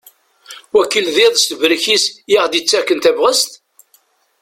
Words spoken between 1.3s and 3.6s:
s tebrek-is i aɣ-d-yettakken tabɣest?